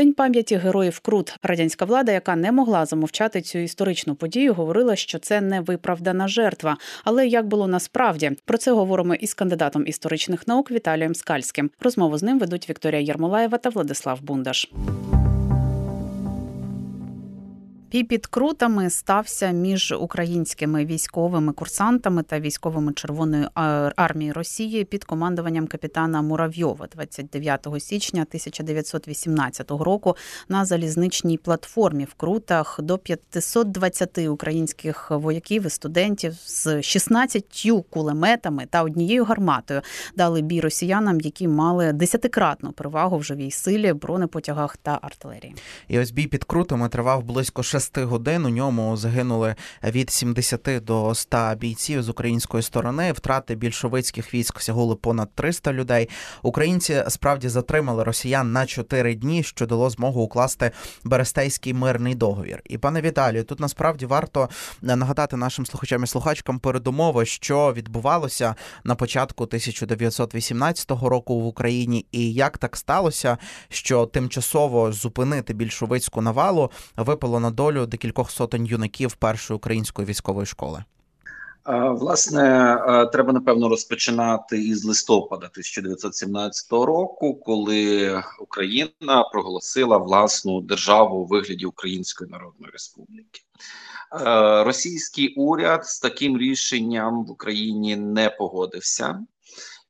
День 0.00 0.12
пам'яті 0.12 0.56
героїв 0.56 1.00
Крут. 1.00 1.36
Радянська 1.42 1.84
влада, 1.84 2.12
яка 2.12 2.36
не 2.36 2.52
могла 2.52 2.86
замовчати 2.86 3.40
цю 3.40 3.58
історичну 3.58 4.14
подію, 4.14 4.54
говорила, 4.54 4.96
що 4.96 5.18
це 5.18 5.40
не 5.40 5.60
виправдана 5.60 6.28
жертва. 6.28 6.76
Але 7.04 7.26
як 7.26 7.46
було 7.46 7.66
насправді 7.66 8.32
про 8.44 8.58
це 8.58 8.72
говоримо 8.72 9.14
із 9.14 9.34
кандидатом 9.34 9.86
історичних 9.86 10.48
наук 10.48 10.70
Віталієм 10.70 11.14
Скальським. 11.14 11.70
Розмову 11.80 12.18
з 12.18 12.22
ним 12.22 12.38
ведуть 12.38 12.70
Вікторія 12.70 13.00
Ярмолаєва 13.00 13.58
та 13.58 13.70
Владислав 13.70 14.22
Бундаш. 14.22 14.70
Бій 17.90 18.04
під 18.04 18.26
крутами 18.26 18.90
стався 18.90 19.50
між 19.50 19.92
українськими 19.92 20.84
військовими 20.84 21.52
курсантами 21.52 22.22
та 22.22 22.40
військовими 22.40 22.92
Червоної 22.92 23.46
армії 23.96 24.32
Росії 24.32 24.84
під 24.84 25.04
командуванням 25.04 25.66
капітана 25.66 26.22
Муравйова 26.22 26.86
29 26.94 27.66
січня 27.78 28.22
1918 28.22 29.70
року 29.70 30.16
на 30.48 30.64
залізничній 30.64 31.38
платформі 31.38 32.04
в 32.04 32.14
Крутах 32.14 32.80
до 32.82 32.98
520 32.98 34.18
українських 34.18 35.10
вояків 35.10 35.66
і 35.66 35.70
студентів 35.70 36.32
з 36.32 36.82
16 36.82 37.70
кулеметами 37.90 38.66
та 38.70 38.82
однією 38.82 39.24
гарматою 39.24 39.82
дали 40.16 40.42
бій 40.42 40.60
росіянам, 40.60 41.20
які 41.20 41.48
мали 41.48 41.92
десятикратну 41.92 42.72
перевагу 42.72 43.18
в 43.18 43.24
живій 43.24 43.50
силі, 43.50 43.92
бронепотягах 43.92 44.76
та 44.76 44.98
артилерії. 45.02 45.54
І 45.88 45.98
ось 45.98 46.10
бій 46.10 46.26
під 46.26 46.44
крутами 46.44 46.88
тривав 46.88 47.24
близько 47.24 47.62
6 47.62 47.79
6 47.80 47.98
годин 47.98 48.46
у 48.46 48.48
ньому 48.48 48.96
загинули 48.96 49.54
від 49.84 50.10
70 50.10 50.84
до 50.84 51.14
100 51.14 51.54
бійців 51.56 52.02
з 52.02 52.08
української 52.08 52.62
сторони. 52.62 53.12
Втрати 53.12 53.54
більшовицьких 53.54 54.34
військ 54.34 54.60
сягали 54.60 54.96
понад 54.96 55.34
300 55.34 55.72
людей. 55.72 56.08
Українці 56.42 57.04
справді 57.08 57.48
затримали 57.48 58.04
росіян 58.04 58.52
на 58.52 58.66
4 58.66 59.14
дні, 59.14 59.42
що 59.42 59.66
дало 59.66 59.90
змогу 59.90 60.22
укласти 60.22 60.70
Берестейський 61.04 61.74
мирний 61.74 62.14
договір. 62.14 62.62
І 62.64 62.78
пане 62.78 63.00
Віталію, 63.00 63.44
тут 63.44 63.60
насправді 63.60 64.06
варто 64.06 64.48
нагадати 64.82 65.36
нашим 65.36 65.66
слухачам 65.66 66.04
і 66.04 66.06
слухачкам 66.06 66.58
передумови, 66.58 67.26
що 67.26 67.72
відбувалося 67.72 68.54
на 68.84 68.94
початку 68.94 69.44
1918 69.44 70.90
року 70.90 71.40
в 71.40 71.46
Україні, 71.46 72.06
і 72.12 72.32
як 72.32 72.58
так 72.58 72.76
сталося, 72.76 73.38
що 73.68 74.06
тимчасово 74.06 74.92
зупинити 74.92 75.54
більшовицьку 75.54 76.20
навалу 76.20 76.70
випало 76.96 77.40
на 77.40 77.50
долю 77.50 77.69
долю 77.72 77.86
декількох 77.86 78.30
сотень 78.30 78.66
юнаків 78.66 79.12
першої 79.12 79.56
української 79.56 80.08
військової 80.08 80.46
школи? 80.46 80.84
Власне, 81.90 82.76
треба 83.12 83.32
напевно 83.32 83.68
розпочинати 83.68 84.62
із 84.62 84.84
листопада 84.84 85.46
1917 85.46 86.72
року, 86.72 87.34
коли 87.34 88.22
Україна 88.40 89.22
проголосила 89.32 89.98
власну 89.98 90.60
державу 90.60 91.16
у 91.16 91.26
вигляді 91.26 91.66
Української 91.66 92.30
Народної 92.30 92.72
Республіки. 92.72 93.40
Російський 94.64 95.34
уряд 95.34 95.86
з 95.86 96.00
таким 96.00 96.38
рішенням 96.38 97.24
в 97.24 97.30
Україні 97.30 97.96
не 97.96 98.30
погодився. 98.30 99.20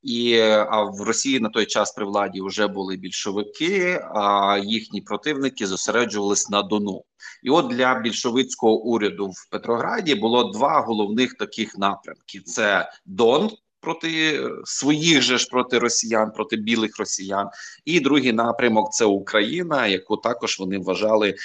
І 0.03 0.39
а 0.69 0.83
в 0.83 1.01
Росії 1.01 1.39
на 1.39 1.49
той 1.49 1.65
час 1.65 1.91
при 1.91 2.05
владі 2.05 2.41
вже 2.41 2.67
були 2.67 2.97
більшовики, 2.97 4.01
а 4.15 4.57
їхні 4.63 5.01
противники 5.01 5.67
зосереджувались 5.67 6.49
на 6.49 6.61
Дону. 6.61 7.03
І 7.43 7.49
от 7.49 7.67
для 7.67 7.99
більшовицького 7.99 8.81
уряду 8.81 9.27
в 9.27 9.49
Петрограді 9.51 10.15
було 10.15 10.51
два 10.51 10.81
головних 10.81 11.33
таких 11.33 11.77
напрямки: 11.77 12.39
це 12.39 12.91
Дон. 13.05 13.49
Проти 13.83 14.39
своїх 14.65 15.21
же 15.21 15.37
ж 15.37 15.47
проти 15.51 15.79
росіян, 15.79 16.31
проти 16.31 16.55
білих 16.55 16.99
росіян, 16.99 17.49
і 17.85 17.99
другий 17.99 18.33
напрямок 18.33 18.93
це 18.93 19.05
Україна, 19.05 19.87
яку 19.87 20.17
також 20.17 20.59
вони 20.59 20.77
вважали 20.77 21.29
е, 21.29 21.35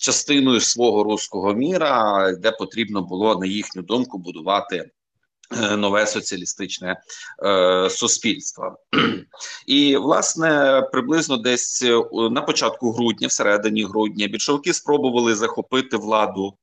частиною 0.00 0.60
свого 0.60 1.04
руського 1.04 1.54
міра, 1.54 2.32
де 2.32 2.50
потрібно 2.50 3.02
було 3.02 3.38
на 3.38 3.46
їхню 3.46 3.82
думку 3.82 4.18
будувати 4.18 4.90
нове 5.76 6.06
соціалістичне 6.06 6.96
е, 7.46 7.90
суспільство, 7.90 8.76
і 9.66 9.96
власне 9.96 10.82
приблизно 10.92 11.36
десь 11.36 11.82
е, 11.82 12.02
на 12.30 12.42
початку 12.42 12.92
грудня, 12.92 13.28
всередині 13.28 13.84
грудня, 13.84 14.26
більшовики 14.26 14.74
спробували 14.74 15.34
захопити 15.34 15.96
владу 15.96 16.54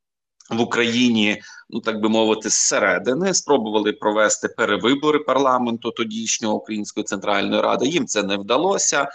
в 0.50 0.62
Україні, 0.62 1.41
ну 1.69 1.79
так 1.79 2.01
би 2.01 2.09
мовити, 2.09 2.50
зсередини 2.50 3.34
спробували 3.34 3.94
провести 3.94 4.47
перевибори 4.47 5.19
парламенту 5.19 5.91
тодішнього 5.91 6.56
Української 6.56 7.03
центральної 7.03 7.62
ради. 7.62 7.88
Їм 7.88 8.06
це 8.06 8.23
не 8.23 8.38
вдалося. 8.38 9.07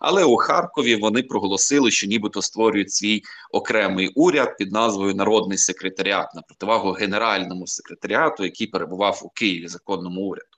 Але 0.00 0.24
у 0.24 0.36
Харкові 0.36 0.96
вони 0.96 1.22
проголосили, 1.22 1.90
що 1.90 2.06
нібито 2.06 2.42
створюють 2.42 2.92
свій 2.92 3.22
окремий 3.52 4.08
уряд 4.08 4.56
під 4.58 4.72
назвою 4.72 5.14
Народний 5.14 5.58
секретаріат 5.58 6.34
на 6.34 6.42
противагу 6.42 6.92
генеральному 6.92 7.66
секретаріату, 7.66 8.44
який 8.44 8.66
перебував 8.66 9.20
у 9.24 9.28
Києві 9.28 9.68
законному 9.68 10.20
уряду. 10.20 10.48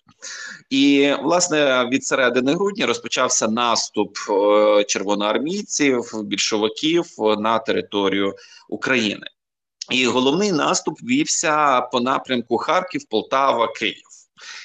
І 0.71 1.15
власне 1.23 1.89
від 1.93 2.07
середини 2.07 2.55
грудня 2.55 2.87
розпочався 2.87 3.49
наступ 3.49 4.19
е, 4.31 4.85
червоноармійців, 4.85 6.23
більшовиків 6.25 7.07
на 7.19 7.59
територію 7.59 8.35
України. 8.69 9.27
І 9.91 10.07
головний 10.07 10.53
наступ 10.53 11.03
вівся 11.03 11.81
по 11.81 12.01
напрямку 12.01 12.59
Харків, 12.59 13.05
Полтава, 13.09 13.73
Київ. 13.73 14.10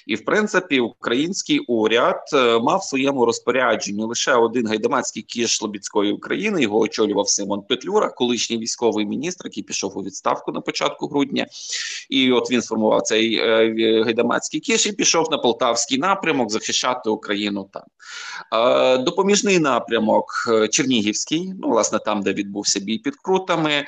І 0.08 0.16
в 0.16 0.26
принципі, 0.26 0.80
український 0.80 1.60
уряд 1.60 2.22
е, 2.34 2.60
мав 2.60 2.80
в 2.80 2.84
своєму 2.84 3.26
розпорядженні 3.26 4.04
лише 4.04 4.34
один 4.34 4.68
гайдамацький 4.68 5.24
кіш 5.24 5.58
Слобідської 5.58 6.12
України. 6.12 6.62
Його 6.62 6.80
очолював 6.80 7.30
Симон 7.30 7.62
Петлюра, 7.62 8.10
колишній 8.10 8.58
військовий 8.58 9.06
міністр, 9.06 9.46
який 9.46 9.64
пішов 9.64 9.98
у 9.98 10.04
відставку 10.04 10.52
на 10.52 10.62
початку 10.62 11.08
грудня. 11.08 11.48
І 12.10 12.32
от 12.32 12.52
він 12.52 12.62
сформував 12.62 13.02
цей 13.02 13.36
е, 13.36 14.04
гайдамацький 14.04 14.60
кіш 14.60 14.86
і 14.86 14.92
пішов 14.92 15.32
на 15.32 15.38
полтавський 15.38 15.98
напрямок 15.98 16.52
захищати 16.52 17.10
Україну. 17.10 17.70
Там 17.74 17.84
е, 18.54 18.98
допоміжний 18.98 19.60
напрямок 19.60 20.26
Чернігівський, 20.72 21.54
ну 21.62 21.70
власне 21.70 22.00
там, 22.00 22.22
де 22.22 22.34
відбувся 22.34 22.80
бій 22.80 22.98
під 22.98 23.16
крутами, 23.16 23.86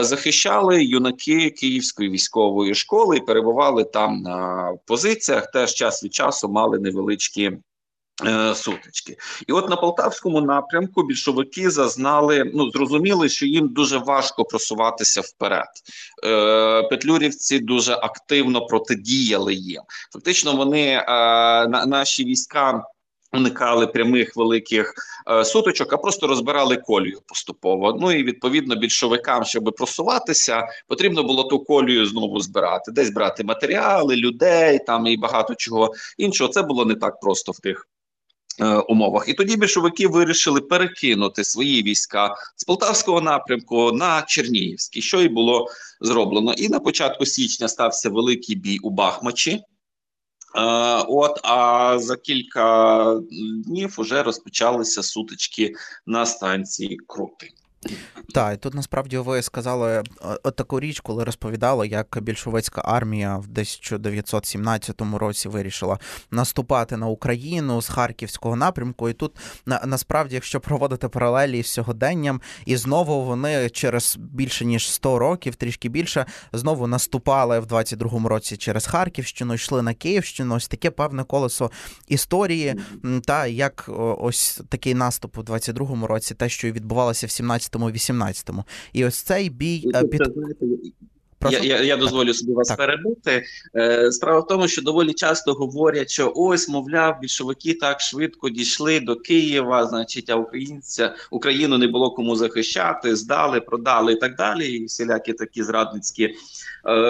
захищали 0.00 0.84
юнаки 0.84 1.50
Київської 1.50 2.10
військової 2.10 2.74
школи 2.74 3.16
і 3.16 3.20
перебували 3.20 3.84
там 3.84 4.22
на 4.22 4.72
позиціях 4.86 5.17
теж 5.52 5.74
час 5.74 6.04
від 6.04 6.14
часу 6.14 6.48
мали 6.48 6.78
невеличкі. 6.78 7.52
Е, 8.26 8.54
сутички, 8.54 9.16
і 9.46 9.52
от 9.52 9.70
на 9.70 9.76
полтавському 9.76 10.40
напрямку 10.40 11.02
більшовики 11.02 11.70
зазнали, 11.70 12.50
ну 12.54 12.70
зрозуміли, 12.70 13.28
що 13.28 13.46
їм 13.46 13.68
дуже 13.68 13.98
важко 13.98 14.44
просуватися 14.44 15.20
вперед. 15.20 15.68
Е, 16.24 16.82
Петлюрівці 16.82 17.58
дуже 17.58 17.92
активно 17.92 18.66
протидіяли 18.66 19.54
їм. 19.54 19.82
Фактично, 20.12 20.56
вони 20.56 20.86
е, 20.86 21.04
наші 21.86 22.24
війська 22.24 22.84
уникали 23.32 23.86
прямих 23.86 24.36
великих 24.36 24.94
е, 25.30 25.44
суточок, 25.44 25.92
а 25.92 25.96
просто 25.96 26.26
розбирали 26.26 26.76
колію 26.76 27.20
поступово. 27.26 27.98
Ну 28.00 28.12
і 28.12 28.24
відповідно 28.24 28.76
більшовикам, 28.76 29.44
щоб 29.44 29.74
просуватися, 29.76 30.68
потрібно 30.86 31.22
було 31.22 31.44
ту 31.44 31.58
колію 31.58 32.06
знову 32.06 32.40
збирати, 32.40 32.92
десь 32.92 33.10
брати 33.10 33.44
матеріали, 33.44 34.16
людей 34.16 34.78
там 34.86 35.06
і 35.06 35.16
багато 35.16 35.54
чого 35.54 35.94
іншого. 36.18 36.50
Це 36.50 36.62
було 36.62 36.84
не 36.84 36.94
так 36.94 37.20
просто 37.20 37.52
в 37.52 37.60
тих. 37.60 37.88
Е, 38.60 38.66
умовах 38.66 39.28
і 39.28 39.34
тоді 39.34 39.56
більшовики 39.56 40.08
вирішили 40.08 40.60
перекинути 40.60 41.44
свої 41.44 41.82
війська 41.82 42.34
з 42.56 42.64
полтавського 42.64 43.20
напрямку 43.20 43.92
на 43.92 44.22
Чернігівський, 44.22 45.02
що 45.02 45.20
і 45.20 45.28
було 45.28 45.66
зроблено. 46.00 46.52
І 46.52 46.68
на 46.68 46.80
початку 46.80 47.26
січня 47.26 47.68
стався 47.68 48.10
великий 48.10 48.56
бій 48.56 48.78
у 48.82 48.90
Бахмачі. 48.90 49.60
Е, 50.54 50.60
от 51.08 51.40
а 51.42 51.98
за 51.98 52.16
кілька 52.16 53.20
днів 53.64 53.94
вже 53.98 54.22
розпочалися 54.22 55.02
сутички 55.02 55.74
на 56.06 56.26
станції 56.26 56.98
Крути. 57.06 57.50
Так, 58.34 58.54
і 58.54 58.56
тут 58.56 58.74
насправді 58.74 59.18
ви 59.18 59.42
сказали 59.42 59.92
е, 59.92 60.04
от 60.42 60.56
таку 60.56 60.80
річ, 60.80 61.00
коли 61.00 61.24
розповідали, 61.24 61.88
як 61.88 62.18
більшовицька 62.22 62.82
армія 62.84 63.36
в 63.36 63.46
десь 63.46 63.80
1917 63.92 65.02
році 65.14 65.48
вирішила 65.48 65.98
наступати 66.30 66.96
на 66.96 67.06
Україну 67.06 67.82
з 67.82 67.88
харківського 67.88 68.56
напрямку. 68.56 69.08
І 69.08 69.12
тут 69.12 69.36
на, 69.66 69.82
насправді, 69.86 70.34
якщо 70.34 70.60
проводити 70.60 71.08
паралелі 71.08 71.62
з 71.62 71.66
сьогоденням, 71.66 72.40
і 72.66 72.76
знову 72.76 73.24
вони 73.24 73.70
через 73.70 74.16
більше 74.18 74.64
ніж 74.64 74.90
100 74.90 75.18
років, 75.18 75.54
трішки 75.54 75.88
більше, 75.88 76.26
знову 76.52 76.86
наступали 76.86 77.60
в 77.60 77.66
22-му 77.66 78.28
році 78.28 78.56
через 78.56 78.86
Харківщину, 78.86 79.54
йшли 79.54 79.82
на 79.82 79.94
Київщину. 79.94 80.54
Ось 80.54 80.68
таке 80.68 80.90
певне 80.90 81.24
колесо 81.24 81.70
історії. 82.08 82.74
Та 83.24 83.46
як 83.46 83.84
ось 84.18 84.60
такий 84.68 84.94
наступ 84.94 85.38
у 85.38 85.42
22-му 85.42 86.06
році, 86.06 86.34
те, 86.34 86.48
що 86.48 86.70
відбувалося 86.70 87.26
в 87.26 87.30
17 87.30 87.67
17-18. 87.72 88.62
І 88.92 89.04
ось 89.04 89.16
цей 89.16 89.50
бій 89.50 89.90
е, 89.94 90.04
під. 90.04 90.22
Я 91.50 91.58
я, 91.58 91.82
я 91.82 91.96
дозволю 91.96 92.34
собі 92.34 92.52
вас 92.52 92.68
так. 92.68 92.76
перебути. 92.76 93.44
Е, 93.76 94.12
Справа 94.12 94.40
в 94.40 94.46
тому, 94.46 94.68
що 94.68 94.82
доволі 94.82 95.12
часто 95.12 95.52
говорять, 95.52 96.10
що 96.10 96.32
ось, 96.36 96.68
мовляв, 96.68 97.20
більшовики 97.20 97.74
так 97.74 98.00
швидко 98.00 98.48
дійшли 98.48 99.00
до 99.00 99.16
Києва, 99.16 99.86
значить, 99.86 100.30
а 100.30 100.34
українця 100.34 101.14
Україну 101.30 101.78
не 101.78 101.86
було 101.88 102.10
кому 102.10 102.36
захищати, 102.36 103.16
здали, 103.16 103.60
продали 103.60 104.12
і 104.12 104.16
так 104.16 104.36
далі. 104.36 104.72
І 104.72 104.84
всілякі 104.84 105.32
такі 105.32 105.62
зрадницькі 105.62 106.24
е, 106.24 106.34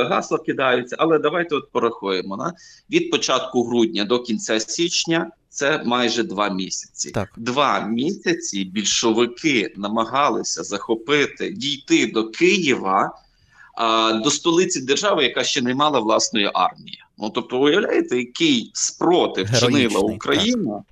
гасла 0.04 0.38
кидаються. 0.38 0.96
Але 0.98 1.18
давайте 1.18 1.54
от 1.54 1.72
порахуємо 1.72 2.36
на 2.36 2.52
від 2.90 3.10
початку 3.10 3.64
грудня 3.64 4.04
до 4.04 4.22
кінця 4.22 4.60
січня. 4.60 5.30
Це 5.58 5.82
майже 5.84 6.22
два 6.22 6.48
місяці. 6.48 7.10
Так. 7.10 7.28
Два 7.36 7.80
місяці 7.80 8.64
більшовики 8.64 9.74
намагалися 9.76 10.62
захопити 10.62 11.50
дійти 11.50 12.06
до 12.06 12.30
Києва 12.30 13.12
до 14.24 14.30
столиці 14.30 14.80
держави, 14.80 15.24
яка 15.24 15.44
ще 15.44 15.62
не 15.62 15.74
мала 15.74 16.00
власної 16.00 16.50
армії. 16.54 17.02
Ну 17.18 17.30
тобто, 17.30 17.60
уявляєте, 17.60 18.18
який 18.18 18.70
спротив 18.74 19.58
чинила 19.60 20.00
Україна. 20.00 20.74
Так 20.74 20.84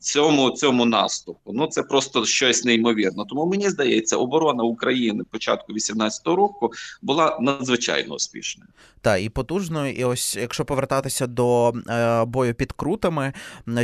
цьому 0.00 0.50
цьому 0.50 0.84
наступу. 0.84 1.52
Ну 1.52 1.66
це 1.66 1.82
просто 1.82 2.26
щось 2.26 2.64
неймовірно. 2.64 3.24
Тому 3.24 3.46
мені 3.46 3.70
здається, 3.70 4.16
оборона 4.16 4.64
України 4.64 5.24
початку 5.30 5.72
18-го 5.72 6.36
року 6.36 6.70
була 7.02 7.38
надзвичайно 7.40 8.14
успішною. 8.14 8.68
Так, 9.00 9.22
і 9.22 9.28
потужною. 9.28 9.92
І 9.92 10.04
ось 10.04 10.36
якщо 10.36 10.64
повертатися 10.64 11.26
до 11.26 11.72
е, 11.88 12.24
бою 12.24 12.54
під 12.54 12.72
крутами, 12.72 13.32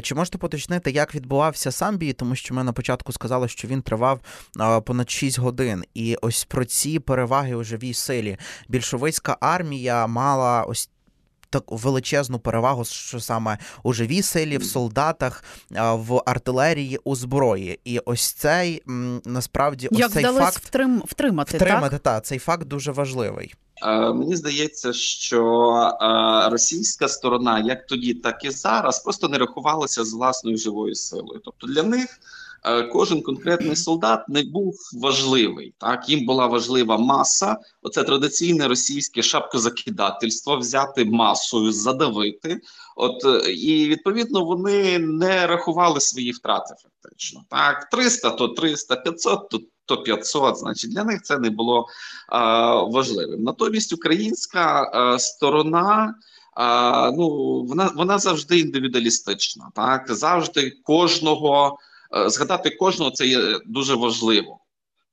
чи 0.03 0.15
можете 0.15 0.39
поточнити, 0.39 0.91
як 0.91 1.15
відбувався 1.15 1.73
сам 1.73 1.97
бій? 1.97 2.13
Тому 2.13 2.37
що 2.37 2.55
ми 2.55 2.65
на 2.65 2.73
початку 2.73 3.13
сказали, 3.13 3.49
що 3.49 3.69
він 3.69 3.83
тривав 3.83 4.21
е, 4.61 4.81
понад 4.81 5.11
6 5.11 5.39
годин, 5.39 5.85
і 5.95 6.17
ось 6.23 6.45
про 6.45 6.65
ці 6.65 6.99
переваги 6.99 7.55
у 7.55 7.65
живій 7.65 7.95
силі 7.95 8.37
більшовицька 8.69 9.37
армія 9.41 10.07
мала 10.07 10.63
ось 10.63 10.91
таку 11.51 11.77
величезну 11.77 12.39
перевагу, 12.39 12.85
що 12.85 13.21
саме 13.21 13.59
у 13.83 13.93
живій 13.93 14.23
силі, 14.23 14.59
в 14.59 14.65
солдатах, 14.65 15.45
в 15.93 16.23
артилерії, 16.27 17.01
у 17.05 17.17
зброї. 17.17 17.81
І 17.85 17.99
ось 17.99 18.33
цей 18.33 18.83
насправді 19.25 19.89
ось 19.93 19.99
Як 19.99 20.11
цей 20.11 20.25
факт 20.25 20.57
втрим, 20.65 21.03
втримати. 21.07 21.57
Втримати, 21.57 21.91
так? 21.91 22.01
та, 22.01 22.21
цей 22.21 22.39
факт 22.39 22.67
дуже 22.67 22.93
важливий. 22.93 23.55
Мені 24.15 24.37
здається, 24.37 24.93
що 24.93 25.99
російська 26.51 27.09
сторона, 27.09 27.59
як 27.59 27.87
тоді, 27.87 28.15
так 28.15 28.45
і 28.45 28.51
зараз, 28.51 28.99
просто 28.99 29.29
не 29.29 29.39
рахувалася 29.39 30.05
з 30.05 30.13
власною 30.13 30.57
живою 30.57 30.95
силою. 30.95 31.41
Тобто 31.45 31.67
для 31.67 31.83
них 31.83 32.07
Е, 32.11 32.50
кожен 32.93 33.23
конкретний 33.23 33.77
солдат 33.77 34.29
не 34.29 34.43
був 34.43 34.75
важливий. 34.95 35.75
Так 35.79 36.09
їм 36.09 36.27
була 36.27 36.47
важлива 36.47 36.99
маса. 36.99 37.57
Оце 37.83 38.05
традиційне 38.05 38.69
російське 38.69 39.23
шапкозакидательство, 39.23 40.57
взяти 40.57 41.05
масою, 41.05 41.73
задавити. 41.73 42.61
От 42.97 43.25
е, 43.25 43.53
і 43.53 43.89
відповідно 43.89 44.45
вони 44.45 44.99
не 44.99 45.47
рахували 45.47 46.01
свої 46.01 46.31
втрати. 46.33 46.75
Фактично, 46.83 47.45
так 47.49 47.89
300, 47.91 48.31
то 48.31 48.49
300, 48.49 48.97
500, 48.97 49.49
то 49.49 49.61
то 49.87 50.03
500, 50.03 50.57
значить 50.57 50.93
для 50.93 51.05
них 51.05 51.23
це 51.23 51.39
не 51.39 51.51
було 51.51 51.87
а, 52.29 52.75
важливим. 52.83 53.43
Натомість 53.43 53.93
українська 53.93 54.91
а, 54.95 55.19
сторона. 55.19 56.15
А, 56.55 57.11
ну 57.17 57.29
вона 57.63 57.91
вона 57.97 58.19
завжди 58.19 58.59
індивідуалістична, 58.59 59.71
так 59.75 60.15
завжди 60.15 60.71
кожного 60.85 61.79
Е, 61.79 61.90
згадати 62.27 62.71
кожного 62.71 63.11
це 63.11 63.27
є 63.27 63.59
дуже 63.67 63.95
важливо. 63.95 64.59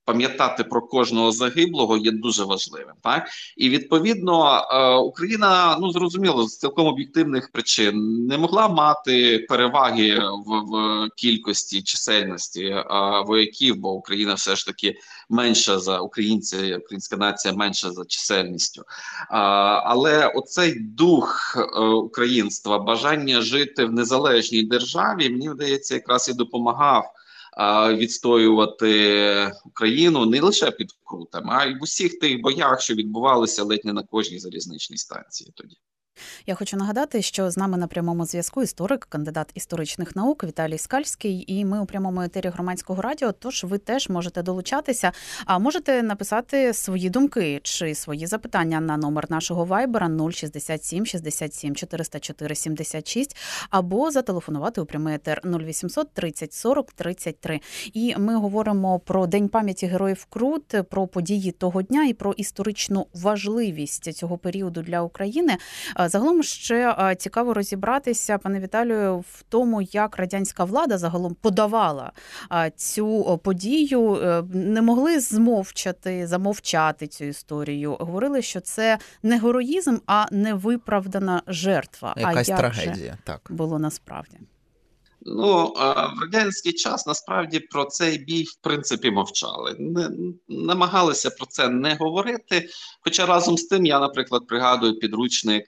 Пам'ятати 0.08 0.64
про 0.64 0.82
кожного 0.82 1.32
загиблого 1.32 1.98
є 1.98 2.12
дуже 2.12 2.44
важливим, 2.44 2.96
так 3.04 3.28
і 3.58 3.70
відповідно 3.70 4.68
е, 4.72 4.96
Україна 4.96 5.78
ну 5.82 5.92
зрозуміло 5.92 6.48
з 6.48 6.58
цілком 6.58 6.88
об'єктивних 6.88 7.52
причин 7.52 8.26
не 8.26 8.38
могла 8.38 8.68
мати 8.68 9.46
переваги 9.50 10.20
в, 10.20 10.72
в 10.72 11.10
кількості 11.16 11.82
чисельності 11.82 12.64
е, 12.64 12.86
вояків, 13.26 13.76
бо 13.76 13.94
Україна 13.94 14.34
все 14.34 14.56
ж 14.56 14.66
таки 14.66 14.96
менша 15.30 15.80
за 15.80 16.00
українці, 16.00 16.58
українська 16.58 17.18
нація 17.18 17.54
менша 17.54 17.92
за 17.92 18.06
чисельністю. 18.06 18.84
Але 19.30 20.28
оцей 20.28 20.80
дух 20.80 21.58
українства, 22.04 22.80
бажання 22.80 23.42
жити 23.42 23.86
в 23.86 23.94
незалежній 23.94 24.64
державі, 24.64 25.30
мені 25.30 25.50
здається, 25.50 25.96
якраз 25.96 26.30
і 26.30 26.34
допомагав 26.34 27.14
відстоювати 27.96 29.52
Україну 29.66 30.26
не 30.26 30.42
лише 30.42 30.72
під 30.72 30.92
Крутами, 31.04 31.50
а 31.52 31.66
й 31.66 31.80
в 31.80 31.84
усіх 31.84 32.20
тих 32.20 32.42
боях, 32.42 32.82
що 32.82 32.94
відбувалися 32.94 33.64
ледь 33.64 33.86
не 33.86 33.94
на 33.94 34.04
кожній 34.04 34.40
залізничній 34.40 34.98
станції 34.98 35.52
тоді. 35.56 35.76
Я 36.46 36.56
хочу 36.56 36.78
нагадати, 36.78 37.22
що 37.22 37.52
з 37.52 37.58
нами 37.58 37.78
на 37.78 37.88
прямому 37.88 38.26
зв'язку 38.26 38.64
історик, 38.64 39.08
кандидат 39.10 39.52
історичних 39.54 40.16
наук 40.16 40.44
Віталій 40.44 40.78
Скальський, 40.78 41.46
і 41.48 41.66
ми 41.66 41.82
у 41.82 41.86
прямому 41.86 42.22
етері 42.22 42.50
громадського 42.50 43.02
радіо. 43.02 43.32
Тож 43.32 43.64
ви 43.64 43.78
теж 43.78 44.10
можете 44.10 44.42
долучатися, 44.42 45.12
а 45.46 45.60
можете 45.60 46.04
написати 46.04 46.74
свої 46.74 47.10
думки 47.10 47.60
чи 47.64 47.96
свої 47.96 48.28
запитання 48.28 48.80
на 48.80 48.98
номер 48.98 49.26
нашого 49.30 49.66
вайбера 49.66 50.12
067 50.32 51.06
67 51.06 51.76
404 51.76 52.56
76 52.56 53.38
або 53.70 54.12
зателефонувати 54.12 54.82
у 54.82 54.86
прямий 54.86 55.16
етер 55.16 55.42
0800 55.46 56.14
30 56.14 56.54
40 56.54 56.94
33. 56.94 57.60
І 57.94 58.16
ми 58.18 58.36
говоримо 58.36 59.00
про 59.00 59.28
день 59.28 59.50
пам'яті 59.50 59.88
героїв 59.88 60.26
Крут, 60.26 60.76
про 60.90 61.08
події 61.08 61.52
того 61.52 61.82
дня 61.82 62.06
і 62.06 62.14
про 62.14 62.34
історичну 62.34 63.08
важливість 63.14 64.14
цього 64.14 64.38
періоду 64.38 64.82
для 64.82 65.02
України. 65.02 65.58
Загалом 66.08 66.44
ще 66.44 67.16
цікаво 67.20 67.54
розібратися, 67.54 68.38
пане 68.38 68.60
Віталію, 68.60 69.18
в 69.18 69.44
тому, 69.50 69.82
як 69.82 70.18
радянська 70.18 70.64
влада 70.64 70.98
загалом 70.98 71.36
подавала 71.42 72.12
цю 72.76 73.40
подію, 73.44 74.16
е, 74.16 74.44
не 74.54 74.82
могли 74.82 75.20
змовчати, 75.20 76.28
замовчати 76.28 77.08
цю 77.08 77.26
історію. 77.26 77.98
Говорили, 78.00 78.42
що 78.42 78.60
це 78.60 78.98
не 79.24 79.40
героїзм, 79.40 79.98
а 80.06 80.26
невиправдана 80.32 81.42
жертва. 81.48 82.14
Якась 82.18 82.50
а 82.50 82.52
як 82.52 82.60
трагедія 82.60 83.12
же 83.12 83.18
так 83.24 83.42
було 83.50 83.80
насправді. 83.80 84.38
Ну 85.30 85.74
в 86.18 86.22
радянський 86.22 86.74
час 86.74 87.08
насправді 87.08 87.60
про 87.60 87.86
цей 87.86 88.18
бій 88.18 88.44
в 88.44 88.56
принципі 88.62 89.12
мовчали, 89.12 89.76
не 89.80 90.10
намагалися 90.48 91.30
про 91.30 91.46
це 91.46 91.70
не 91.70 91.96
говорити. 91.96 92.70
Хоча 93.02 93.26
разом 93.26 93.58
з 93.58 93.64
тим 93.64 93.86
я, 93.86 94.00
наприклад, 94.00 94.48
пригадую 94.48 95.00
підручник 95.00 95.66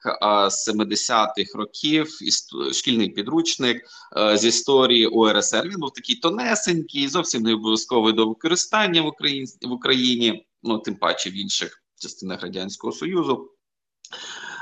з 0.50 0.70
70-х 0.70 1.58
років, 1.58 2.08
шкільний 2.74 3.10
підручник 3.10 3.82
з 4.34 4.46
історії 4.46 5.08
УРСР. 5.08 5.64
Він 5.66 5.80
був 5.80 5.94
такий 5.94 6.16
тонесенький, 6.16 7.08
зовсім 7.08 7.44
не 7.44 7.54
обов'язковий 7.54 8.14
до 8.14 8.28
використання 8.28 9.02
в 9.02 9.08
Україні 9.08 9.46
в 9.62 9.72
Україні, 9.72 10.46
ну 10.64 10.80
тим 10.80 10.96
паче 10.96 11.30
в 11.30 11.34
інших 11.34 11.84
частинах 12.02 12.42
радянського 12.42 12.94
союзу. 12.94 13.50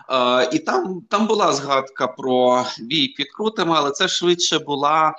Е, 0.09 0.49
і 0.51 0.59
там 0.59 1.01
там 1.09 1.27
була 1.27 1.53
згадка 1.53 2.07
про 2.07 2.65
бій 2.79 3.07
під 3.07 3.31
крутами, 3.31 3.73
але 3.77 3.91
це 3.91 4.07
швидше 4.07 4.59
була. 4.59 5.15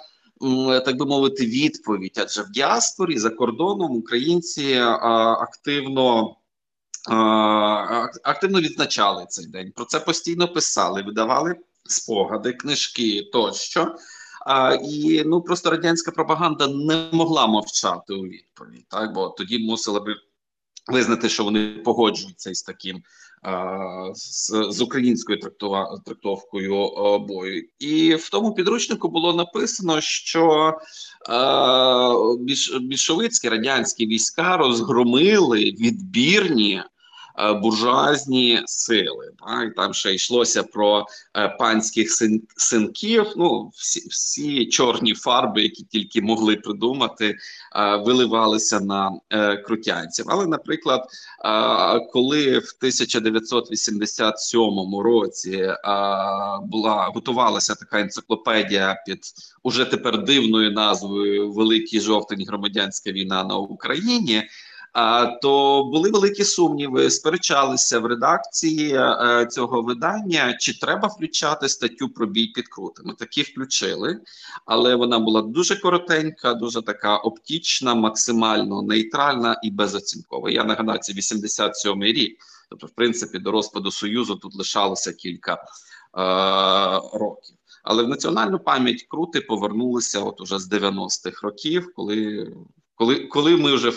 Так 0.84 0.96
би 0.96 1.06
мовити, 1.06 1.46
відповідь, 1.46 2.18
адже 2.22 2.42
в 2.42 2.50
діаспорі 2.50 3.18
за 3.18 3.30
кордоном 3.30 3.96
українці 3.96 4.74
а, 4.74 5.32
активно 5.32 6.36
активно 8.22 8.60
відзначали 8.60 9.26
цей 9.28 9.46
день. 9.46 9.72
Про 9.76 9.84
це 9.84 10.00
постійно 10.00 10.48
писали, 10.48 11.02
видавали 11.02 11.56
спогади, 11.84 12.52
книжки 12.52 13.30
тощо. 13.32 13.94
І 14.82 15.22
ну 15.26 15.42
просто 15.42 15.70
радянська 15.70 16.10
пропаганда 16.10 16.66
не 16.66 17.08
могла 17.12 17.46
мовчати 17.46 18.14
у 18.14 18.22
відповідь, 18.22 18.84
так 18.88 19.12
бо 19.12 19.28
тоді 19.28 19.58
мусила 19.58 20.00
би 20.00 20.16
визнати, 20.86 21.28
що 21.28 21.44
вони 21.44 21.68
погоджуються 21.68 22.50
із 22.50 22.62
таким 22.62 23.02
з, 24.14 24.52
з 24.70 24.80
українською 24.80 25.38
трактова, 25.38 26.00
трактовкою 26.04 26.90
бою, 27.28 27.64
і 27.78 28.14
в 28.14 28.28
тому 28.28 28.54
підручнику 28.54 29.08
було 29.08 29.34
написано, 29.34 30.00
що 30.00 30.74
е, 31.28 32.78
більшовицькі 32.80 33.48
радянські 33.48 34.06
війська 34.06 34.56
розгромили 34.56 35.60
відбірні 35.60 36.82
Е, 36.97 36.97
буржуазні 37.62 38.62
сили. 38.66 39.30
Так? 39.46 39.74
Там 39.74 39.94
ще 39.94 40.14
йшлося 40.14 40.62
про 40.62 41.06
е, 41.36 41.48
панських 41.48 42.12
син, 42.12 42.42
синків. 42.56 43.26
Ну, 43.36 43.70
всі 43.74 44.08
всі 44.08 44.66
чорні 44.66 45.14
фарби, 45.14 45.62
які 45.62 45.82
тільки 45.82 46.22
могли 46.22 46.56
придумати, 46.56 47.36
е, 47.76 47.96
виливалися 47.96 48.80
на 48.80 49.12
крутянців. 49.64 50.24
Але, 50.28 50.46
наприклад, 50.46 51.04
коли 52.12 52.58
в 52.58 52.74
1987 52.78 55.00
році 55.00 55.72
була 56.62 57.10
готувалася 57.14 57.74
така 57.74 58.00
енциклопедія 58.00 59.02
під 59.06 59.20
уже 59.62 59.84
тепер 59.84 60.24
дивною 60.24 60.72
назвою 60.72 61.52
Великий 61.52 62.00
жовтень 62.00 62.44
громадянська 62.48 63.12
війна 63.12 63.44
на 63.44 63.56
Україні 63.56 64.42
то 65.42 65.84
були 65.84 66.10
великі 66.10 66.44
сумніви, 66.44 67.10
сперечалися 67.10 68.00
в 68.00 68.06
редакції 68.06 68.94
е, 68.94 69.46
цього 69.50 69.82
видання, 69.82 70.56
чи 70.60 70.78
треба 70.78 71.08
включати 71.08 71.68
статтю 71.68 72.08
про 72.08 72.26
бій 72.26 72.46
під 72.46 72.68
крутами. 72.68 73.14
Такі 73.18 73.42
включили, 73.42 74.20
але 74.66 74.94
вона 74.94 75.18
була 75.18 75.42
дуже 75.42 75.76
коротенька, 75.80 76.54
дуже 76.54 76.82
така 76.82 77.16
оптічна, 77.16 77.94
максимально 77.94 78.82
нейтральна 78.82 79.60
і 79.62 79.70
безоцінкова. 79.70 80.50
Я 80.50 80.64
нагадаю, 80.64 80.98
це 80.98 81.12
87-й 81.12 82.12
рік. 82.12 82.38
Тобто, 82.70 82.86
в 82.86 82.90
принципі, 82.90 83.38
до 83.38 83.50
розпаду 83.50 83.90
союзу 83.90 84.36
тут 84.36 84.54
лишалося 84.54 85.12
кілька 85.12 85.54
е, 85.54 85.58
років. 87.18 87.54
Але 87.82 88.02
в 88.02 88.08
національну 88.08 88.58
пам'ять 88.58 89.06
крути 89.08 89.40
повернулися 89.40 90.20
от 90.20 90.40
уже 90.40 90.58
з 90.58 90.72
90-х 90.72 91.42
років, 91.42 91.92
коли 91.96 92.46
коли 92.98 93.16
коли 93.16 93.56
ми 93.56 93.74
вже 93.74 93.92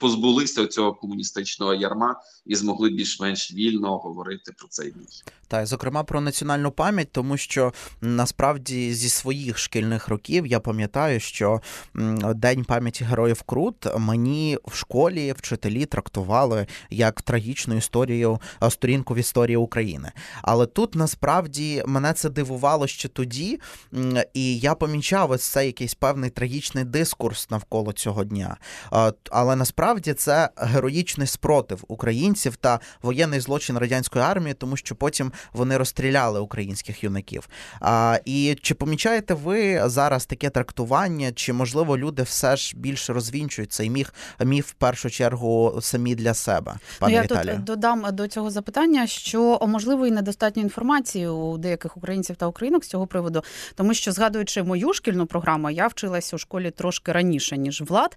позбулися 0.00 0.66
цього 0.66 0.94
комуністичного 0.94 1.74
ярма 1.74 2.20
і 2.46 2.54
змогли 2.54 2.90
більш-менш 2.90 3.52
вільно 3.52 3.98
говорити 3.98 4.52
про 4.58 4.68
цей 4.68 4.90
бій. 4.90 5.06
Та 5.48 5.66
зокрема 5.66 6.04
про 6.04 6.20
національну 6.20 6.70
пам'ять, 6.70 7.12
тому 7.12 7.36
що 7.36 7.72
насправді 8.00 8.94
зі 8.94 9.08
своїх 9.08 9.58
шкільних 9.58 10.08
років 10.08 10.46
я 10.46 10.60
пам'ятаю, 10.60 11.20
що 11.20 11.60
День 12.34 12.64
пам'яті 12.64 13.04
героїв 13.04 13.42
Крут 13.42 13.86
мені 13.98 14.58
в 14.64 14.76
школі 14.76 15.34
вчителі 15.38 15.86
трактували 15.86 16.66
як 16.90 17.22
трагічну 17.22 17.76
історію 17.76 18.40
сторінку 18.70 19.14
в 19.14 19.18
історії 19.18 19.56
України. 19.56 20.12
Але 20.42 20.66
тут 20.66 20.94
насправді 20.94 21.82
мене 21.86 22.12
це 22.12 22.30
дивувало 22.30 22.86
ще 22.86 23.08
тоді, 23.08 23.60
і 24.34 24.58
я 24.58 24.74
помічав 24.74 25.30
ось 25.30 25.44
цей 25.44 25.66
якийсь 25.66 25.94
певний 25.94 26.30
трагічний 26.30 26.84
дискурс 26.84 27.50
навколо 27.50 27.92
цього 27.92 28.24
дня. 28.24 28.43
Але 29.30 29.56
насправді 29.56 30.14
це 30.14 30.48
героїчний 30.56 31.26
спротив 31.26 31.84
українців 31.88 32.56
та 32.56 32.80
воєнний 33.02 33.40
злочин 33.40 33.78
радянської 33.78 34.24
армії, 34.24 34.54
тому 34.54 34.76
що 34.76 34.94
потім 34.94 35.32
вони 35.52 35.76
розстріляли 35.76 36.40
українських 36.40 37.04
юнаків. 37.04 37.48
І 38.24 38.56
чи 38.62 38.74
помічаєте 38.74 39.34
ви 39.34 39.82
зараз 39.88 40.26
таке 40.26 40.50
трактування? 40.50 41.32
Чи 41.32 41.52
можливо 41.52 41.98
люди 41.98 42.22
все 42.22 42.56
ж 42.56 42.76
більше 42.76 43.12
розвінчують 43.12 43.72
цей 43.72 43.90
міф, 43.90 44.10
міф 44.44 44.70
в 44.70 44.72
першу 44.72 45.10
чергу 45.10 45.78
самі 45.80 46.14
для 46.14 46.34
себе? 46.34 46.74
Пане 46.98 47.12
ну, 47.12 47.16
я 47.16 47.22
Віталію? 47.22 47.54
тут 47.54 47.64
додам 47.64 48.06
до 48.12 48.28
цього 48.28 48.50
запитання, 48.50 49.06
що 49.06 49.60
можливо 49.66 50.06
і 50.06 50.10
недостатньо 50.10 50.62
інформації 50.62 51.28
у 51.28 51.58
деяких 51.58 51.96
українців 51.96 52.36
та 52.36 52.46
українок 52.46 52.84
з 52.84 52.88
цього 52.88 53.06
приводу, 53.06 53.42
тому 53.74 53.94
що 53.94 54.12
згадуючи 54.12 54.62
мою 54.62 54.92
шкільну 54.92 55.26
програму, 55.26 55.70
я 55.70 55.86
вчилася 55.86 56.36
у 56.36 56.38
школі 56.38 56.70
трошки 56.70 57.12
раніше 57.12 57.58
ніж 57.58 57.80
влад. 57.80 58.16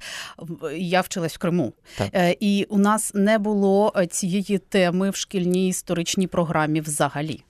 Я 0.77 1.01
вчилась 1.01 1.35
в 1.35 1.37
Криму, 1.37 1.73
так. 1.97 2.09
Е, 2.13 2.35
і 2.39 2.65
у 2.69 2.77
нас 2.77 3.13
не 3.13 3.37
було 3.37 3.93
цієї 4.11 4.57
теми 4.57 5.09
в 5.09 5.15
шкільній 5.15 5.67
історичній 5.67 6.27
програмі 6.27 6.81
взагалі? 6.81 7.43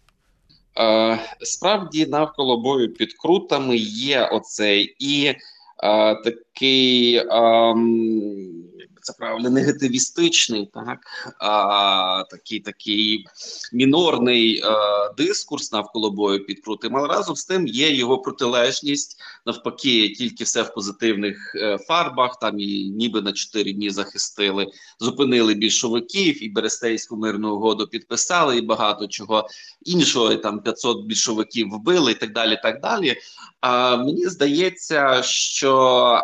Е, 0.80 1.20
Справді 1.40 2.06
навколо 2.06 2.62
бою 2.62 2.94
під 2.94 3.14
крутами 3.14 3.78
є 3.78 4.26
оцей 4.26 4.96
і 5.00 5.26
е, 5.26 5.36
такий. 6.16 7.22
Це 9.08 9.14
правильно 9.14 9.50
негативістичний, 9.50 10.70
так 10.74 11.00
а, 11.40 12.24
такий 12.30 12.60
такий 12.60 13.26
мінорний 13.74 14.62
а, 14.64 15.10
дискурс 15.18 15.72
навколо 15.72 16.12
бою 16.12 16.46
під 16.46 16.64
крутим, 16.64 16.98
але 16.98 17.08
разом 17.08 17.36
з 17.36 17.46
тим 17.46 17.68
є 17.68 17.96
його 17.96 18.18
протилежність, 18.18 19.20
навпаки, 19.46 20.10
тільки 20.10 20.44
все 20.44 20.62
в 20.62 20.74
позитивних 20.74 21.56
е, 21.56 21.78
фарбах. 21.78 22.40
Там 22.40 22.60
і 22.60 22.90
ніби 22.90 23.22
на 23.22 23.34
чотири 23.34 23.74
дні 23.74 23.90
захистили, 23.90 24.68
зупинили 25.00 25.54
більшовиків 25.54 26.44
і 26.44 26.50
Берестейську 26.50 27.18
мирну 27.18 27.56
угоду 27.56 27.88
підписали, 27.88 28.58
і 28.58 28.62
багато 28.62 29.08
чого 29.08 29.48
іншого. 29.86 30.36
Там 30.36 30.60
500 30.60 31.06
більшовиків 31.06 31.70
вбили, 31.72 32.12
і 32.12 32.16
так 32.16 32.34
далі. 32.34 32.60
так 32.64 32.82
далі. 32.82 33.18
Мені 33.98 34.28
здається, 34.28 35.24
що 35.24 36.22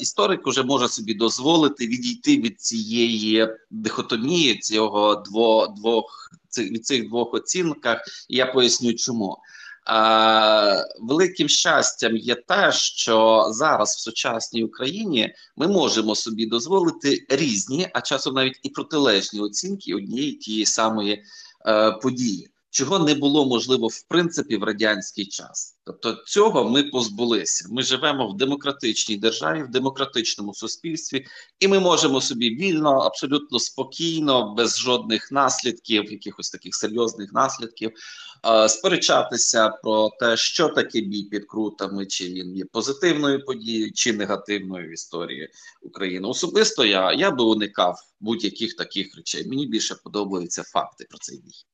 історик 0.00 0.46
уже 0.46 0.62
може 0.62 0.88
собі 0.88 1.14
дозволити 1.14 1.86
відійти 1.86 2.36
від 2.36 2.60
цієї 2.60 3.48
дихотомії, 3.70 4.58
цього 4.58 5.14
дво, 5.14 5.74
двох 5.76 6.30
цих 6.48 6.70
від 6.70 6.86
цих 6.86 7.08
двох 7.08 7.34
оцінках, 7.34 8.00
і 8.28 8.36
я 8.36 8.46
поясню, 8.46 8.94
чому. 8.94 9.38
А, 9.84 10.84
Великим 11.00 11.48
щастям 11.48 12.16
є 12.16 12.34
те, 12.34 12.72
що 12.72 13.46
зараз 13.50 13.96
в 13.96 14.00
сучасній 14.00 14.64
Україні 14.64 15.34
ми 15.56 15.68
можемо 15.68 16.14
собі 16.14 16.46
дозволити 16.46 17.26
різні, 17.28 17.88
а 17.92 18.00
часом 18.00 18.34
навіть 18.34 18.60
і 18.62 18.68
протилежні 18.68 19.40
оцінки 19.40 19.94
однієї 19.94 20.32
тієї 20.32 20.66
самої 20.66 21.22
е, 21.66 21.92
події 21.92 22.51
чого 22.72 22.98
не 22.98 23.14
було 23.14 23.46
можливо 23.46 23.86
в 23.86 24.02
принципі 24.08 24.56
в 24.56 24.62
радянський 24.62 25.26
час. 25.26 25.78
Тобто 25.84 26.12
цього 26.26 26.70
ми 26.70 26.82
позбулися. 26.82 27.68
Ми 27.70 27.82
живемо 27.82 28.28
в 28.28 28.36
демократичній 28.36 29.16
державі, 29.16 29.62
в 29.62 29.68
демократичному 29.68 30.54
суспільстві, 30.54 31.26
і 31.60 31.68
ми 31.68 31.80
можемо 31.80 32.20
собі 32.20 32.50
вільно, 32.50 32.90
абсолютно 32.90 33.58
спокійно, 33.58 34.54
без 34.54 34.78
жодних 34.78 35.32
наслідків, 35.32 36.12
якихось 36.12 36.50
таких 36.50 36.74
серйозних 36.74 37.32
наслідків, 37.32 37.92
сперечатися 38.68 39.68
про 39.68 40.10
те, 40.20 40.36
що 40.36 40.68
таке 40.68 41.00
бій 41.00 41.22
під 41.22 41.44
крутами, 41.46 42.06
чи 42.06 42.24
він 42.24 42.56
є 42.56 42.64
позитивною 42.64 43.44
подією, 43.44 43.92
чи 43.92 44.12
негативною 44.12 44.88
в 44.88 44.92
історії 44.92 45.48
України. 45.82 46.28
Особисто 46.28 46.84
я 46.84 47.12
я 47.12 47.30
би 47.30 47.44
уникав 47.44 47.96
будь-яких 48.20 48.76
таких 48.76 49.16
речей. 49.16 49.48
Мені 49.48 49.66
більше 49.66 49.94
подобаються 49.94 50.62
факти 50.62 51.06
про 51.10 51.18
цей 51.18 51.38
бій. 51.38 51.71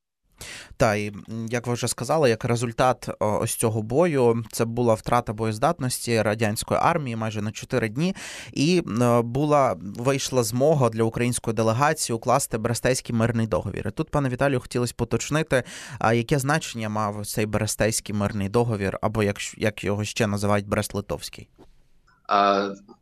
Та 0.77 0.95
і 0.95 1.13
як 1.49 1.67
ви 1.67 1.75
вже 1.75 1.89
сказали, 1.89 2.31
як 2.31 2.45
результат 2.45 3.09
ось 3.21 3.55
цього 3.55 3.83
бою 3.83 4.45
це 4.53 4.65
була 4.65 4.95
втрата 4.95 5.33
боєздатності 5.33 6.23
радянської 6.23 6.81
армії 6.83 7.17
майже 7.17 7.43
на 7.43 7.53
4 7.53 7.89
дні, 7.89 8.15
і 8.53 8.83
була 9.23 9.77
вийшла 9.81 10.43
змога 10.43 10.89
для 10.89 11.03
української 11.03 11.55
делегації 11.55 12.17
укласти 12.17 12.59
Берестейський 12.59 13.15
мирний 13.15 13.47
договір. 13.47 13.89
І 13.89 13.91
Тут, 13.91 14.11
пане 14.11 14.29
Віталію, 14.29 14.61
хотілося 14.61 14.95
поточнити, 14.97 15.63
а 15.99 16.13
яке 16.13 16.39
значення 16.39 16.89
мав 16.89 17.27
цей 17.27 17.47
Берестейський 17.47 18.15
мирний 18.15 18.49
договір, 18.49 18.99
або 19.03 19.23
як 19.23 19.59
як 19.59 19.85
його 19.85 20.05
ще 20.05 20.27
називають 20.27 20.67
Брест-Литовський? 20.67 21.49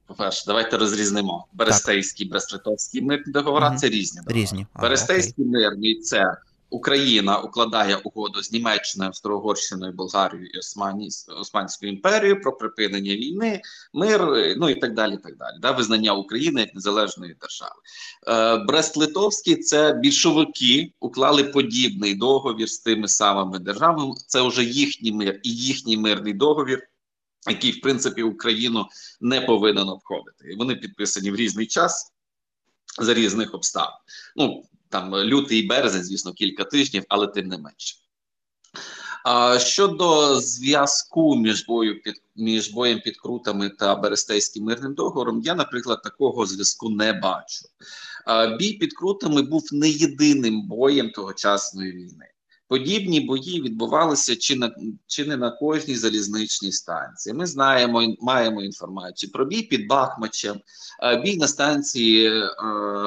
По-перше, 0.07 0.45
давайте 0.47 0.77
розрізнимо 0.77 1.47
Берестейський, 1.53 2.31
Брест-Литовський 2.31 3.03
мирний 3.03 3.33
договори 3.33 3.67
угу. 3.67 3.77
це 3.77 3.89
різні. 3.89 4.21
Різні. 4.27 4.67
Берестейський 4.81 5.45
мирний 5.45 6.01
це 6.01 6.37
Україна 6.77 7.39
укладає 7.39 7.97
угоду 7.97 8.43
з 8.43 8.53
Німеччиною, 8.53 9.11
Австро-Угорщиною, 9.11 9.93
Болгарією 9.93 10.51
і 10.55 10.59
Османі, 10.59 11.09
Османською 11.41 11.93
імперією 11.93 12.41
про 12.41 12.57
припинення 12.57 13.17
війни, 13.17 13.61
мир, 13.93 14.21
ну 14.57 14.71
і 14.71 14.75
так 14.75 14.95
далі. 14.95 15.17
так 15.17 15.37
далі, 15.37 15.57
да, 15.61 15.71
Визнання 15.71 16.15
України 16.15 16.61
як 16.61 16.75
незалежної 16.75 17.37
держави. 17.41 17.75
Е, 18.29 18.57
Брест-Литовський 18.57 19.57
це 19.57 19.93
більшовики 19.93 20.93
уклали 21.01 21.45
подібний 21.45 22.15
договір 22.15 22.69
з 22.69 22.79
тими 22.79 23.09
самими 23.09 23.59
державами. 23.59 24.15
Це 24.27 24.49
вже 24.49 24.65
їхній 24.65 25.13
мир 25.13 25.41
і 25.43 25.51
їхній 25.51 25.97
мирний 25.97 26.33
договір. 26.33 26.83
Який 27.49 27.73
в 27.73 27.81
принципі 27.81 28.23
Україну 28.23 28.87
не 29.21 29.41
повинен 29.41 29.89
обходити, 29.89 30.53
і 30.53 30.57
вони 30.57 30.75
підписані 30.75 31.31
в 31.31 31.37
різний 31.37 31.67
час 31.67 32.13
за 32.99 33.15
різних 33.15 33.55
обставин. 33.55 33.95
Ну 34.37 34.65
там 34.89 35.15
лютий 35.15 35.59
і 35.59 35.67
березень, 35.67 36.05
звісно, 36.05 36.33
кілька 36.33 36.65
тижнів, 36.65 37.05
але 37.09 37.27
тим 37.27 37.49
не 37.49 37.59
менше. 37.59 37.97
Щодо 39.59 40.41
зв'язку 40.41 41.37
між 41.37 41.67
бою 41.67 42.03
під 42.03 42.15
між 42.37 42.71
боєм 42.71 43.01
під 43.01 43.17
крутами 43.17 43.69
та 43.69 43.95
Берестейським 43.95 44.65
мирним 44.65 44.95
договором, 44.95 45.41
я, 45.41 45.55
наприклад, 45.55 46.03
такого 46.03 46.47
зв'язку 46.47 46.91
не 46.91 47.13
бачу. 47.13 47.67
Бій 48.59 48.73
під 48.73 48.95
крутами 48.95 49.43
був 49.43 49.69
не 49.73 49.89
єдиним 49.89 50.63
боєм 50.63 51.11
тогочасної 51.11 51.93
війни. 51.93 52.27
Подібні 52.69 53.21
бої 53.21 53.63
відбувалися 53.63 54.37
чи 54.37 54.57
на 54.57 54.75
чи 55.07 55.25
не 55.25 55.37
на 55.37 55.51
кожній 55.51 55.95
залізничній 55.95 56.73
станції. 56.73 57.35
Ми 57.35 57.47
знаємо, 57.47 58.15
маємо 58.21 58.63
інформацію 58.63 59.33
про 59.33 59.45
бій 59.45 59.63
під 59.63 59.87
Бахмачем, 59.87 60.61
е, 61.03 61.17
бій 61.17 61.37
на 61.37 61.49
станції 61.49 62.27
е, 62.27 62.49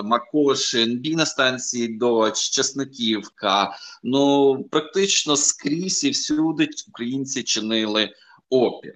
Макошин, 0.04 0.98
бій 0.98 1.16
на 1.16 1.26
станції 1.26 1.88
Доч, 1.88 2.50
Чесниківка. 2.50 3.78
Ну 4.04 4.58
практично 4.72 5.36
скрізь 5.36 6.04
і 6.04 6.10
всюди 6.10 6.70
українці 6.88 7.44
чинили 7.44 8.10
опір. 8.50 8.94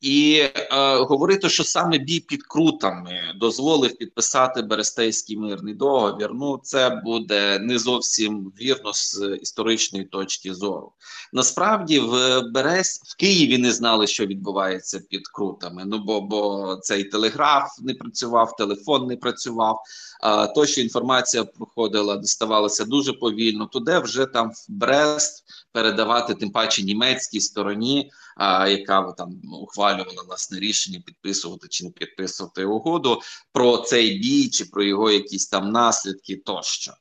І 0.00 0.42
е, 0.54 0.96
говорити, 0.96 1.48
що 1.48 1.64
саме 1.64 1.98
бій 1.98 2.20
під 2.20 2.42
крутами 2.42 3.20
дозволив 3.40 3.96
підписати 3.98 4.62
Берестейський 4.62 5.36
мирний 5.36 5.74
договір. 5.74 6.30
Ну 6.34 6.60
це 6.62 7.00
буде 7.04 7.58
не 7.58 7.78
зовсім 7.78 8.52
вірно 8.60 8.92
з 8.92 9.38
історичної 9.42 10.04
точки 10.04 10.54
зору. 10.54 10.92
Насправді, 11.32 11.98
в 11.98 12.40
Берест 12.40 13.02
в 13.06 13.16
Києві 13.16 13.58
не 13.58 13.72
знали, 13.72 14.06
що 14.06 14.26
відбувається 14.26 15.00
під 15.10 15.28
крутами. 15.28 15.82
Ну 15.86 15.98
бо 15.98 16.20
бо 16.20 16.76
цей 16.82 17.04
телеграф 17.04 17.78
не 17.80 17.94
працював, 17.94 18.56
телефон 18.56 19.06
не 19.06 19.16
працював. 19.16 19.82
А 20.20 20.46
то, 20.46 20.66
що 20.66 20.80
інформація 20.80 21.44
проходила, 21.44 22.16
доставалася 22.16 22.84
дуже 22.84 23.12
повільно. 23.12 23.66
Туди 23.66 23.98
вже 23.98 24.26
там 24.26 24.50
в 24.50 24.66
Брест 24.68 25.44
передавати, 25.72 26.34
тим 26.34 26.50
паче 26.50 26.82
німецькій 26.82 27.40
стороні, 27.40 28.10
а, 28.36 28.68
яка 28.68 29.12
там 29.12 29.40
ухвалювала 29.62 29.85
власне 30.26 30.60
рішення 30.60 31.02
підписувати 31.06 31.68
чи 31.68 31.84
не 31.84 31.90
підписувати 31.90 32.64
угоду 32.64 33.20
про 33.52 33.78
цей 33.78 34.18
бій, 34.18 34.48
чи 34.48 34.64
про 34.64 34.82
його 34.82 35.10
якісь 35.10 35.46
там 35.46 35.72
наслідки 35.72 36.36
тощо. 36.36 36.92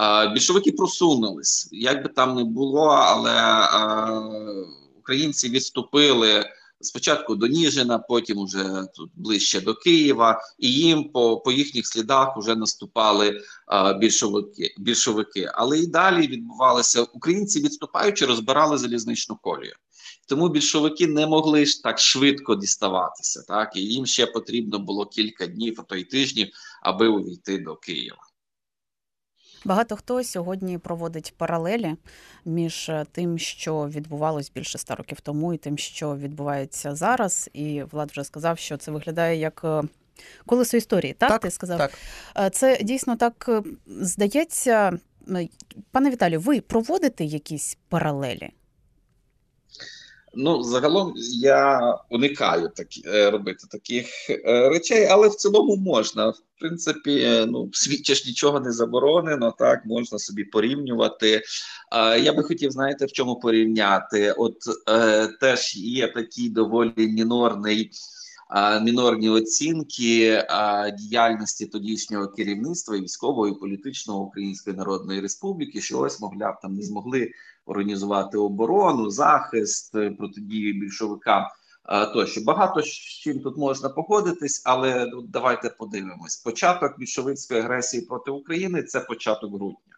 Е, 0.00 0.28
Більшовики 0.28 0.72
просунулись, 0.72 1.68
як 1.72 2.02
би 2.02 2.08
там 2.08 2.36
не 2.36 2.44
було, 2.44 2.86
але 2.86 3.32
е, 3.32 4.66
українці 4.98 5.48
відступили 5.48 6.44
спочатку 6.86 7.34
до 7.34 7.46
Ніжина, 7.46 7.98
потім 7.98 8.38
уже 8.38 8.86
тут 8.94 9.10
ближче 9.14 9.60
до 9.60 9.74
Києва, 9.74 10.40
і 10.58 10.72
їм 10.72 11.04
по 11.04 11.36
по 11.36 11.52
їхніх 11.52 11.86
слідах 11.86 12.36
вже 12.36 12.56
наступали 12.56 13.40
а, 13.66 13.92
більшовики. 13.92 14.74
більшовики. 14.78 15.50
Але 15.54 15.78
і 15.78 15.86
далі 15.86 16.26
відбувалося 16.26 17.02
українці, 17.02 17.60
відступаючи, 17.60 18.26
розбирали 18.26 18.78
залізничну 18.78 19.36
колію. 19.36 19.74
Тому 20.28 20.48
більшовики 20.48 21.06
не 21.06 21.26
могли 21.26 21.66
ж 21.66 21.82
так 21.82 21.98
швидко 21.98 22.54
діставатися, 22.54 23.42
так 23.48 23.76
і 23.76 23.80
їм 23.80 24.06
ще 24.06 24.26
потрібно 24.26 24.78
було 24.78 25.06
кілька 25.06 25.46
днів, 25.46 25.76
а 25.78 25.82
то 25.82 25.96
й 25.96 26.04
тижнів, 26.04 26.48
аби 26.82 27.08
увійти 27.08 27.58
до 27.58 27.76
Києва. 27.76 28.33
Багато 29.64 29.96
хто 29.96 30.24
сьогодні 30.24 30.78
проводить 30.78 31.34
паралелі 31.36 31.96
між 32.44 32.88
е, 32.88 33.06
тим, 33.12 33.38
що 33.38 33.88
відбувалось 33.88 34.50
більше 34.50 34.78
ста 34.78 34.94
років 34.94 35.20
тому, 35.20 35.54
і 35.54 35.56
тим, 35.56 35.78
що 35.78 36.16
відбувається 36.16 36.94
зараз. 36.94 37.50
І 37.52 37.82
Влад 37.82 38.10
вже 38.10 38.24
сказав, 38.24 38.58
що 38.58 38.76
це 38.76 38.90
виглядає 38.90 39.38
як 39.38 39.60
е, 39.64 39.82
колесо 40.46 40.76
історії. 40.76 41.12
Так, 41.12 41.30
так 41.30 41.42
ти 41.42 41.50
сказав? 41.50 41.78
Так. 41.78 41.98
Е, 42.38 42.50
це 42.50 42.78
дійсно 42.82 43.16
так 43.16 43.50
здається. 43.86 44.98
Пане 45.90 46.10
Віталію, 46.10 46.40
ви 46.40 46.60
проводите 46.60 47.24
якісь 47.24 47.78
паралелі? 47.88 48.50
Ну, 50.36 50.62
загалом 50.62 51.14
я 51.40 51.94
уникаю 52.10 52.68
такі 52.68 53.02
е, 53.06 53.30
робити 53.30 53.66
таких 53.70 54.30
е, 54.30 54.68
речей, 54.68 55.06
але 55.06 55.28
в 55.28 55.34
цілому 55.34 55.76
можна. 55.76 56.28
В 56.28 56.40
принципі, 56.60 57.20
е, 57.22 57.46
ну 57.46 57.68
в 57.72 57.76
світі 57.76 58.14
ж 58.14 58.24
нічого 58.26 58.60
не 58.60 58.72
заборонено, 58.72 59.54
так 59.58 59.86
можна 59.86 60.18
собі 60.18 60.44
порівнювати. 60.44 61.42
Я 62.22 62.32
би 62.32 62.42
хотів, 62.42 62.70
знаєте, 62.70 63.06
в 63.06 63.12
чому 63.12 63.36
порівняти? 63.40 64.32
От 64.32 64.56
теж 65.40 65.76
є 65.76 66.08
такий 66.08 66.48
доволі 66.48 66.92
мінорний. 66.96 67.90
Мінорні 68.82 69.28
оцінки 69.28 70.42
діяльності 70.98 71.66
тодішнього 71.66 72.28
керівництва 72.28 72.98
військового 72.98 73.48
і 73.48 73.54
політичного 73.54 74.20
Української 74.20 74.76
Народної 74.76 75.20
Республіки, 75.20 75.80
що 75.80 75.98
ось, 75.98 76.20
мовляв, 76.20 76.58
там 76.62 76.74
не 76.74 76.82
змогли 76.82 77.30
організувати 77.66 78.38
оборону, 78.38 79.10
захист 79.10 79.94
е, 79.94 80.10
протидії 80.10 80.72
більшовикам. 80.72 81.44
Е, 81.88 82.06
тощо 82.06 82.40
багато 82.40 82.82
з 82.82 82.88
чим 82.88 83.40
тут 83.40 83.56
можна 83.56 83.88
погодитись, 83.88 84.62
але 84.64 85.06
ну, 85.12 85.22
давайте 85.22 85.70
подивимось: 85.70 86.36
початок 86.36 86.98
більшовицької 86.98 87.60
агресії 87.60 88.02
проти 88.02 88.30
України 88.30 88.82
це 88.82 89.00
початок 89.00 89.54
грудня. 89.54 89.94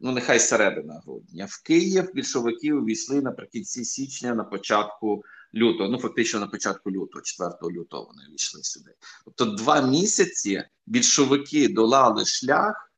Ну, 0.00 0.12
нехай 0.12 0.40
середина 0.40 1.02
грудня. 1.04 1.46
В 1.50 1.62
Київ 1.62 2.10
більшовики 2.14 2.72
увійшли 2.72 3.20
наприкінці 3.20 3.84
січня, 3.84 4.34
на 4.34 4.44
початку 4.44 5.24
лютого. 5.54 5.88
Ну 5.90 5.98
фактично 5.98 6.40
на 6.40 6.46
початку 6.46 6.90
лютого, 6.90 7.22
4 7.22 7.50
лютого 7.62 8.04
вони 8.04 8.28
увійшли 8.28 8.62
сюди. 8.62 8.90
Тобто, 9.24 9.44
два 9.44 9.80
місяці 9.80 10.64
більшовики 10.86 11.68
долали 11.68 12.24
шлях 12.24 12.89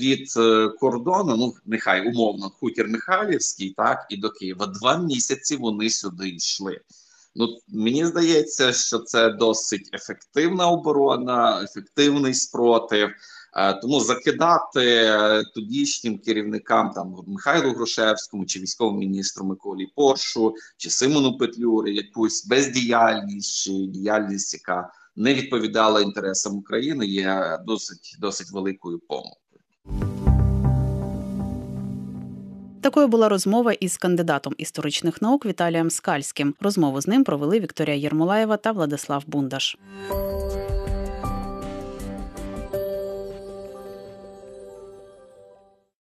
від 0.00 0.34
е, 0.36 0.68
кордону, 0.68 1.36
ну 1.36 1.54
нехай 1.66 2.08
умовно, 2.08 2.50
хутір 2.50 2.88
Михайлівський, 2.88 3.74
так 3.76 4.06
і 4.10 4.16
до 4.16 4.30
Києва. 4.30 4.66
Два 4.66 4.96
місяці 4.96 5.56
вони 5.56 5.90
сюди 5.90 6.28
йшли. 6.28 6.80
Ну 7.34 7.58
мені 7.68 8.06
здається, 8.06 8.72
що 8.72 8.98
це 8.98 9.30
досить 9.30 9.90
ефективна 9.92 10.68
оборона, 10.68 11.62
ефективний 11.62 12.34
спротив. 12.34 13.10
Е, 13.56 13.74
тому 13.74 14.00
закидати 14.00 15.12
тодішнім 15.54 16.18
керівникам 16.18 16.90
там 16.90 17.16
Михайлу 17.26 17.72
Грушевському 17.72 18.46
чи 18.46 18.60
військовому 18.60 18.98
міністру 18.98 19.46
Миколі 19.46 19.86
Поршу 19.96 20.54
чи 20.76 20.90
Симону 20.90 21.38
Петлюри 21.38 21.92
якусь 21.92 22.46
бездіяльність 22.46 23.64
чи 23.64 23.70
діяльність, 23.70 24.54
яка 24.54 24.92
не 25.16 25.34
відповідала 25.34 26.00
інтересам 26.00 26.56
України, 26.56 27.06
є 27.06 27.58
досить 27.66 28.16
досить 28.20 28.52
великою 28.52 29.00
помилкою. 29.08 29.38
Такою 32.80 33.08
була 33.08 33.28
розмова 33.28 33.72
із 33.72 33.96
кандидатом 33.96 34.54
історичних 34.58 35.22
наук 35.22 35.46
Віталієм 35.46 35.90
Скальським. 35.90 36.54
Розмову 36.60 37.00
з 37.00 37.06
ним 37.06 37.24
провели 37.24 37.60
Вікторія 37.60 37.96
Єрмолаєва 37.96 38.56
та 38.56 38.72
Владислав 38.72 39.24
Бундаш. 39.26 39.76